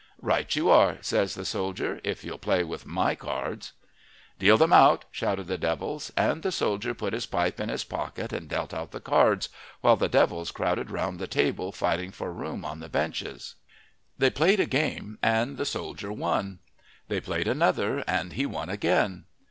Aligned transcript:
"Right 0.19 0.55
you 0.55 0.67
are," 0.67 0.97
says 1.01 1.35
the 1.35 1.45
soldier, 1.45 2.01
"if 2.03 2.23
you'll 2.23 2.39
play 2.39 2.63
with 2.63 2.87
my 2.87 3.13
cards." 3.13 3.73
"Deal 4.39 4.57
them 4.57 4.73
out," 4.73 5.05
shouted 5.11 5.45
the 5.45 5.59
devils, 5.59 6.11
and 6.17 6.41
the 6.41 6.51
soldier 6.51 6.95
put 6.95 7.13
his 7.13 7.27
pipe 7.27 7.59
in 7.59 7.69
his 7.69 7.83
pocket 7.83 8.33
and 8.33 8.49
dealt 8.49 8.73
out 8.73 8.93
the 8.93 8.99
cards, 8.99 9.49
while 9.81 9.95
the 9.95 10.09
devils 10.09 10.49
crowded 10.49 10.89
round 10.89 11.19
the 11.19 11.27
table 11.27 11.71
fighting 11.71 12.09
for 12.09 12.33
room 12.33 12.65
on 12.65 12.79
the 12.79 12.89
benches. 12.89 13.53
They 14.17 14.31
played 14.31 14.59
a 14.59 14.65
game 14.65 15.19
and 15.21 15.57
the 15.57 15.65
soldier 15.65 16.11
won. 16.11 16.61
They 17.07 17.21
played 17.21 17.47
another 17.47 17.99
and 18.07 18.33
he 18.33 18.47
won 18.47 18.69
again. 18.69 19.25